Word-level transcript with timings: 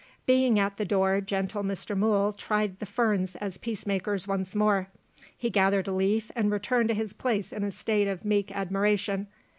Being 0.25 0.57
at 0.57 0.77
the 0.77 0.83
door, 0.83 1.21
gentle 1.21 1.61
Mr. 1.61 1.95
Mool 1.95 2.33
tried 2.33 2.79
the 2.79 2.87
ferns 2.87 3.35
as 3.35 3.59
peace 3.59 3.85
makers 3.85 4.27
once 4.27 4.55
more. 4.55 4.87
He 5.37 5.51
gathered 5.51 5.87
a 5.87 5.91
leaf, 5.93 6.31
and 6.35 6.49
returned 6.51 6.89
to 6.89 6.95
his 6.95 7.13
place 7.13 7.53
in 7.53 7.63
a 7.63 7.69
state 7.69 8.07
of 8.07 8.25
meek 8.25 8.51
admiration. 8.51 9.27